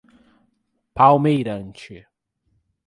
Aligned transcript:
Palmeirante 0.95 1.97